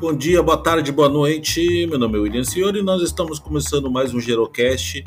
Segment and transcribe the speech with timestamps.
[0.00, 1.86] Bom dia, boa tarde, boa noite.
[1.86, 5.04] Meu nome é William Senhor e nós estamos começando mais um Gerocast.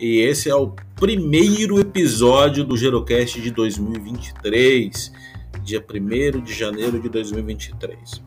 [0.00, 5.12] E esse é o primeiro episódio do Gerocast de 2023,
[5.62, 8.20] dia 1 de janeiro de 2023.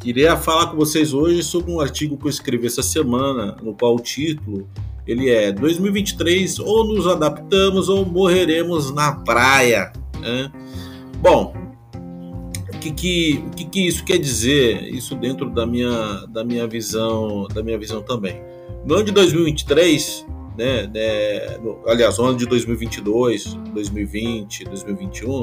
[0.00, 3.94] Queria falar com vocês hoje sobre um artigo que eu escrevi essa semana, no qual
[3.94, 4.66] o título
[5.06, 9.92] ele é 2023 ou nos adaptamos ou morreremos na praia.
[10.18, 10.50] Né?
[11.20, 11.65] Bom,
[12.90, 14.82] que, que, o que, que isso quer dizer?
[14.92, 18.40] Isso dentro da minha, da minha visão, da minha visão também.
[18.84, 20.26] No ano de 2023,
[20.56, 25.42] né, né no, aliás, no ano de 2022, 2020, 2021,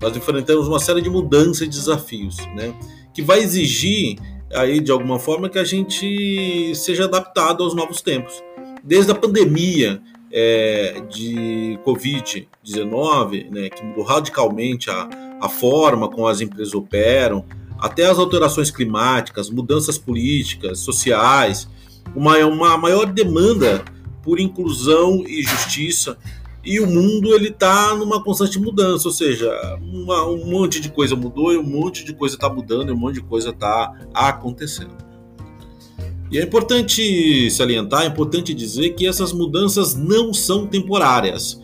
[0.00, 2.74] nós enfrentamos uma série de mudanças e desafios, né,
[3.12, 4.18] que vai exigir
[4.52, 8.42] aí de alguma forma que a gente seja adaptado aos novos tempos.
[8.82, 15.08] Desde a pandemia é, de Covid-19, né, que mudou radicalmente a,
[15.40, 17.44] a forma como as empresas operam,
[17.78, 21.68] até as alterações climáticas, mudanças políticas, sociais,
[22.14, 23.84] uma, uma maior demanda
[24.22, 26.16] por inclusão e justiça.
[26.64, 29.50] E o mundo ele está numa constante mudança, ou seja,
[29.82, 32.96] uma, um monte de coisa mudou e um monte de coisa está mudando e um
[32.96, 34.96] monte de coisa está acontecendo.
[36.30, 41.60] E é importante salientar, é importante dizer que essas mudanças não são temporárias.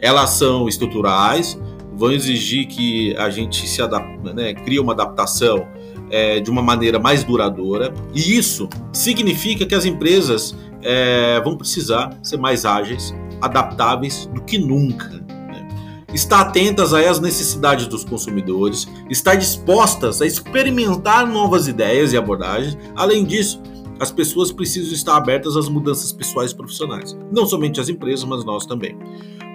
[0.00, 1.56] Elas são estruturais,
[2.00, 5.68] vão exigir que a gente se adapte, né, crie uma adaptação
[6.10, 7.92] é, de uma maneira mais duradoura.
[8.14, 14.56] E isso significa que as empresas é, vão precisar ser mais ágeis, adaptáveis do que
[14.56, 15.08] nunca.
[15.08, 15.68] Né?
[16.14, 22.78] Estar atentas às necessidades dos consumidores, estar dispostas a experimentar novas ideias e abordagens.
[22.96, 23.60] Além disso,
[24.00, 27.14] as pessoas precisam estar abertas às mudanças pessoais e profissionais.
[27.30, 28.96] Não somente as empresas, mas nós também.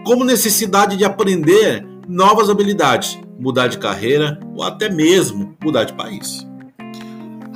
[0.05, 6.45] Como necessidade de aprender novas habilidades, mudar de carreira ou até mesmo mudar de país.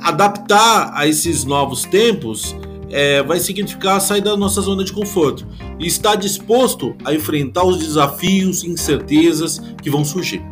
[0.02, 2.56] Adaptar a esses novos tempos
[2.90, 5.46] é, vai significar sair da nossa zona de conforto
[5.78, 10.42] e estar disposto a enfrentar os desafios e incertezas que vão surgir.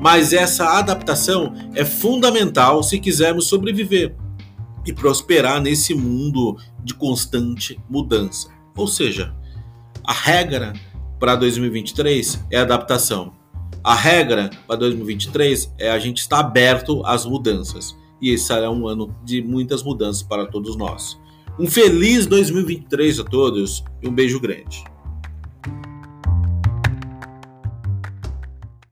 [0.00, 4.14] Mas essa adaptação é fundamental se quisermos sobreviver
[4.86, 8.48] e prosperar nesse mundo de constante mudança.
[8.76, 9.34] Ou seja,
[10.04, 10.74] a regra
[11.24, 13.32] para 2023 é adaptação.
[13.82, 17.96] A regra para 2023 é a gente estar aberto às mudanças.
[18.20, 21.18] E esse será um ano de muitas mudanças para todos nós.
[21.58, 24.84] Um feliz 2023 a todos e um beijo grande.